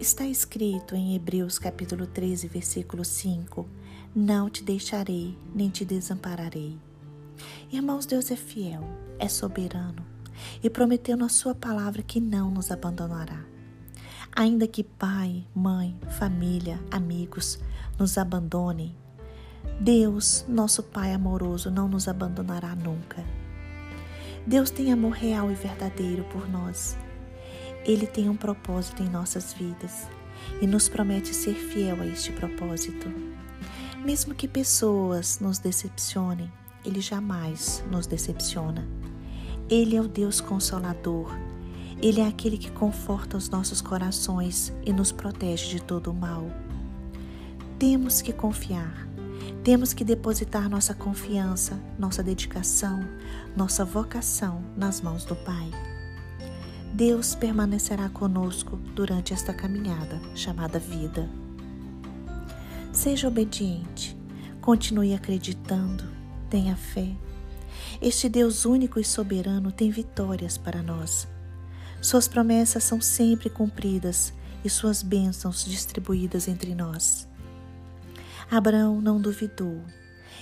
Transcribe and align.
Está 0.00 0.24
escrito 0.24 0.94
em 0.94 1.16
Hebreus 1.16 1.58
capítulo 1.58 2.06
13, 2.06 2.46
versículo 2.46 3.04
5: 3.04 3.66
Não 4.14 4.48
te 4.48 4.62
deixarei, 4.62 5.36
nem 5.52 5.68
te 5.70 5.84
desampararei. 5.84 6.78
Irmãos, 7.72 8.06
Deus 8.06 8.30
é 8.30 8.36
fiel, 8.36 8.84
é 9.18 9.28
soberano 9.28 10.06
e 10.62 10.70
prometeu 10.70 11.16
na 11.16 11.28
sua 11.28 11.52
palavra 11.52 12.00
que 12.00 12.20
não 12.20 12.48
nos 12.48 12.70
abandonará. 12.70 13.44
Ainda 14.30 14.68
que 14.68 14.84
pai, 14.84 15.44
mãe, 15.52 15.98
família, 16.16 16.78
amigos 16.92 17.58
nos 17.98 18.16
abandonem, 18.16 18.94
Deus, 19.80 20.44
nosso 20.48 20.80
Pai 20.80 21.12
amoroso, 21.12 21.72
não 21.72 21.88
nos 21.88 22.06
abandonará 22.06 22.72
nunca. 22.76 23.24
Deus 24.46 24.70
tem 24.70 24.92
amor 24.92 25.12
real 25.12 25.50
e 25.50 25.54
verdadeiro 25.54 26.22
por 26.24 26.48
nós. 26.48 26.96
Ele 27.84 28.06
tem 28.06 28.28
um 28.28 28.36
propósito 28.36 29.02
em 29.02 29.08
nossas 29.08 29.52
vidas 29.52 30.08
e 30.60 30.66
nos 30.66 30.88
promete 30.88 31.34
ser 31.34 31.54
fiel 31.54 32.00
a 32.00 32.06
este 32.06 32.32
propósito. 32.32 33.08
Mesmo 34.04 34.34
que 34.34 34.46
pessoas 34.46 35.40
nos 35.40 35.58
decepcionem, 35.58 36.50
Ele 36.84 37.00
jamais 37.00 37.84
nos 37.90 38.06
decepciona. 38.06 38.86
Ele 39.68 39.96
é 39.96 40.00
o 40.00 40.08
Deus 40.08 40.40
consolador. 40.40 41.30
Ele 42.00 42.20
é 42.20 42.26
aquele 42.26 42.56
que 42.56 42.70
conforta 42.70 43.36
os 43.36 43.48
nossos 43.48 43.80
corações 43.80 44.72
e 44.84 44.92
nos 44.92 45.10
protege 45.10 45.68
de 45.68 45.82
todo 45.82 46.10
o 46.10 46.14
mal. 46.14 46.46
Temos 47.78 48.22
que 48.22 48.32
confiar 48.32 49.08
temos 49.68 49.92
que 49.92 50.02
depositar 50.02 50.66
nossa 50.66 50.94
confiança, 50.94 51.78
nossa 51.98 52.22
dedicação, 52.22 53.00
nossa 53.54 53.84
vocação 53.84 54.62
nas 54.74 55.02
mãos 55.02 55.26
do 55.26 55.36
Pai. 55.36 55.70
Deus 56.92 57.34
permanecerá 57.34 58.08
conosco 58.08 58.76
durante 58.94 59.32
esta 59.32 59.52
caminhada 59.52 60.20
chamada 60.34 60.78
vida. 60.78 61.28
Seja 62.92 63.28
obediente, 63.28 64.16
continue 64.60 65.14
acreditando, 65.14 66.04
tenha 66.50 66.74
fé. 66.74 67.14
Este 68.00 68.28
Deus 68.28 68.64
único 68.64 68.98
e 68.98 69.04
soberano 69.04 69.70
tem 69.70 69.90
vitórias 69.90 70.58
para 70.58 70.82
nós. 70.82 71.28
Suas 72.00 72.26
promessas 72.26 72.84
são 72.84 73.00
sempre 73.00 73.50
cumpridas 73.50 74.32
e 74.64 74.70
suas 74.70 75.02
bênçãos 75.02 75.64
distribuídas 75.64 76.48
entre 76.48 76.74
nós. 76.74 77.28
Abraão 78.50 79.00
não 79.00 79.20
duvidou. 79.20 79.82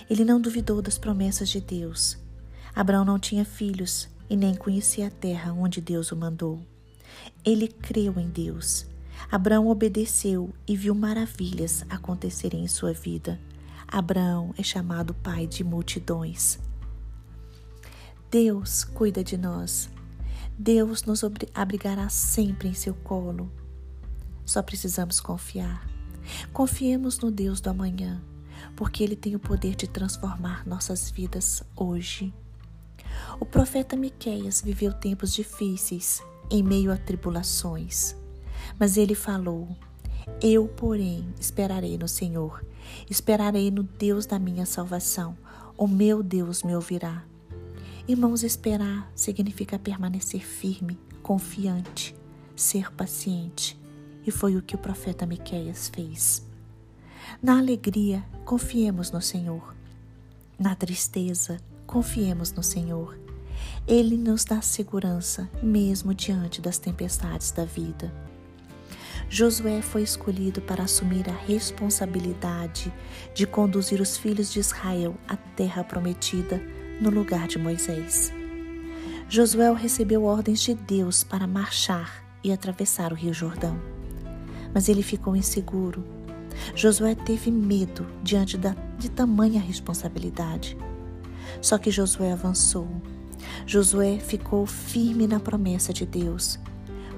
Ele 0.09 0.25
não 0.25 0.41
duvidou 0.41 0.81
das 0.81 0.97
promessas 0.97 1.49
de 1.49 1.61
Deus. 1.61 2.17
Abraão 2.75 3.05
não 3.05 3.19
tinha 3.19 3.45
filhos 3.45 4.09
e 4.29 4.37
nem 4.37 4.55
conhecia 4.55 5.09
a 5.09 5.11
terra 5.11 5.53
onde 5.53 5.81
Deus 5.81 6.13
o 6.13 6.17
mandou. 6.17 6.61
Ele 7.45 7.69
creu 7.69 8.19
em 8.19 8.29
Deus. 8.29 8.87
Abraão 9.31 9.69
obedeceu 9.69 10.53
e 10.67 10.77
viu 10.77 10.95
maravilhas 10.95 11.85
acontecerem 11.89 12.65
em 12.65 12.69
sua 12.69 12.93
vida. 12.93 13.41
Abraão 13.89 14.53
é 14.59 14.63
chamado 14.63 15.15
pai 15.15 15.47
de 15.47 15.63
multidões. 15.63 16.59
Deus 18.31 18.85
cuida 18.85 19.23
de 19.23 19.37
nós. 19.37 19.89
Deus 20.59 21.05
nos 21.05 21.23
abrigará 21.55 22.09
sempre 22.09 22.69
em 22.69 22.75
seu 22.75 22.95
colo. 22.95 23.51
Só 24.45 24.63
precisamos 24.63 25.21
confiar. 25.21 25.87
Confiemos 26.53 27.19
no 27.19 27.31
Deus 27.31 27.61
do 27.61 27.71
amanhã, 27.71 28.23
porque 28.75 29.03
Ele 29.03 29.15
tem 29.15 29.37
o 29.37 29.41
poder 29.41 29.75
de 29.77 29.87
transformar 29.87 30.67
nossas 30.67 31.11
vidas 31.11 31.63
hoje. 31.77 32.33
O 33.39 33.45
profeta 33.45 33.97
Miqueias 33.97 34.63
viveu 34.63 34.93
tempos 34.93 35.33
difíceis 35.33 36.23
em 36.51 36.63
meio 36.63 36.93
a 36.93 36.97
tribulações, 36.97 38.17
mas 38.79 38.97
ele 38.97 39.15
falou: 39.15 39.69
Eu, 40.41 40.69
porém, 40.69 41.27
esperarei 41.41 41.99
no 41.99 42.09
Senhor, 42.09 42.65
esperarei 43.11 43.71
no 43.71 43.83
Deus 43.83 44.27
da 44.27 44.39
minha 44.39 44.67
salvação. 44.67 45.37
O 45.77 45.87
meu 45.87 46.23
Deus 46.23 46.63
me 46.63 46.75
ouvirá. 46.75 47.23
Irmãos, 48.09 48.43
esperar 48.43 49.11
significa 49.15 49.79
permanecer 49.79 50.41
firme, 50.41 50.99
confiante, 51.23 52.15
ser 52.55 52.91
paciente 52.93 53.79
e 54.27 54.31
foi 54.31 54.57
o 54.57 54.63
que 54.63 54.75
o 54.75 54.79
profeta 54.79 55.27
Miqueias 55.27 55.89
fez. 55.89 56.47
Na 57.43 57.59
alegria, 57.59 58.25
confiemos 58.45 59.11
no 59.11 59.21
Senhor. 59.21 59.75
Na 60.59 60.75
tristeza, 60.75 61.59
confiemos 61.87 62.53
no 62.53 62.63
Senhor. 62.63 63.19
Ele 63.87 64.17
nos 64.17 64.45
dá 64.45 64.61
segurança, 64.61 65.49
mesmo 65.63 66.13
diante 66.13 66.61
das 66.61 66.79
tempestades 66.79 67.51
da 67.51 67.65
vida. 67.65 68.13
Josué 69.29 69.81
foi 69.83 70.03
escolhido 70.03 70.61
para 70.61 70.85
assumir 70.85 71.29
a 71.29 71.33
responsabilidade 71.33 72.93
de 73.35 73.47
conduzir 73.47 74.01
os 74.01 74.17
filhos 74.17 74.53
de 74.53 74.61
Israel 74.61 75.17
à 75.27 75.37
terra 75.37 75.83
prometida 75.83 76.61
no 77.01 77.11
lugar 77.11 77.49
de 77.49 77.59
Moisés. 77.59 78.33
Josué 79.29 79.73
recebeu 79.73 80.25
ordens 80.25 80.61
de 80.61 80.75
Deus 80.75 81.25
para 81.25 81.47
marchar 81.47 82.25
e 82.45 82.53
atravessar 82.53 83.13
o 83.13 83.17
Rio 83.17 83.35
Jordão 83.35 83.97
mas 84.77 84.91
ele 84.91 85.03
ficou 85.03 85.35
inseguro. 85.35 86.05
Josué 86.75 87.15
teve 87.15 87.51
medo 87.51 88.07
diante 88.23 88.59
da, 88.59 88.77
de 88.99 89.11
tamanha 89.11 89.59
responsabilidade. 89.59 90.77
Só 91.61 91.79
que 91.79 91.91
Josué 91.91 92.33
avançou. 92.33 92.89
Josué 93.67 94.19
ficou 94.19 94.67
firme 94.67 95.27
na 95.27 95.41
promessa 95.41 95.93
de 95.93 96.05
Deus, 96.07 96.59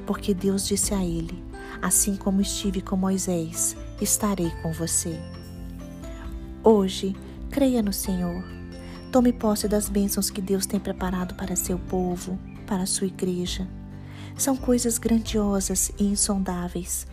porque 0.06 0.34
Deus 0.34 0.66
disse 0.66 0.94
a 0.94 1.04
ele: 1.04 1.42
Assim 1.80 2.16
como 2.16 2.40
estive 2.40 2.80
com 2.80 2.96
Moisés, 2.96 3.76
estarei 4.00 4.50
com 4.62 4.72
você. 4.72 5.18
Hoje, 6.62 7.14
creia 7.50 7.82
no 7.82 7.92
Senhor. 7.92 8.44
Tome 9.12 9.32
posse 9.32 9.66
das 9.66 9.88
bênçãos 9.88 10.28
que 10.28 10.40
Deus 10.40 10.66
tem 10.66 10.78
preparado 10.78 11.34
para 11.34 11.56
seu 11.56 11.78
povo, 11.78 12.38
para 12.66 12.84
sua 12.84 13.06
igreja. 13.06 13.66
São 14.36 14.56
coisas 14.56 14.98
grandiosas 14.98 15.90
e 15.98 16.04
insondáveis 16.04 17.06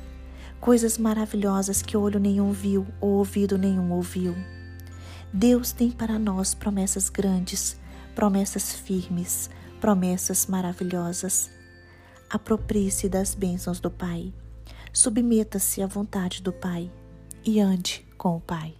coisas 0.65 0.97
maravilhosas 0.97 1.83
que 1.83 1.95
olho 1.95 2.19
nenhum 2.19 2.51
viu 2.51 2.87
ou 2.99 3.11
ouvido 3.11 3.55
nenhum 3.55 3.91
ouviu. 3.91 4.35
Deus 5.35 5.73
tem 5.73 5.91
para 5.91 6.17
nós 6.17 6.53
promessas 6.53 7.09
grandes, 7.09 7.77
promessas 8.15 8.71
firmes, 8.71 9.49
promessas 9.81 10.45
maravilhosas. 10.45 11.51
Aproprie-se 12.29 13.09
das 13.09 13.35
bênçãos 13.35 13.81
do 13.81 13.91
Pai. 13.91 14.33
Submeta-se 14.93 15.81
à 15.81 15.87
vontade 15.87 16.41
do 16.41 16.53
Pai 16.53 16.89
e 17.43 17.59
ande 17.59 18.07
com 18.17 18.37
o 18.37 18.39
Pai. 18.39 18.75